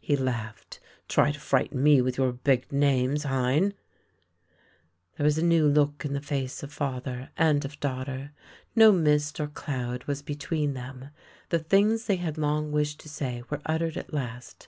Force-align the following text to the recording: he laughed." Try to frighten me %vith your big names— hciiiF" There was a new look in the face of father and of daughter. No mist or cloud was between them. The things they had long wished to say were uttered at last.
he 0.00 0.16
laughed." 0.16 0.80
Try 1.08 1.30
to 1.30 1.38
frighten 1.38 1.80
me 1.80 2.00
%vith 2.00 2.18
your 2.18 2.32
big 2.32 2.72
names— 2.72 3.24
hciiiF" 3.24 3.72
There 5.16 5.22
was 5.22 5.38
a 5.38 5.44
new 5.44 5.68
look 5.68 6.04
in 6.04 6.12
the 6.12 6.20
face 6.20 6.64
of 6.64 6.72
father 6.72 7.30
and 7.36 7.64
of 7.64 7.78
daughter. 7.78 8.32
No 8.74 8.90
mist 8.90 9.38
or 9.38 9.46
cloud 9.46 10.02
was 10.08 10.22
between 10.22 10.74
them. 10.74 11.10
The 11.50 11.60
things 11.60 12.06
they 12.06 12.16
had 12.16 12.36
long 12.36 12.72
wished 12.72 12.98
to 12.98 13.08
say 13.08 13.44
were 13.48 13.62
uttered 13.64 13.96
at 13.96 14.12
last. 14.12 14.66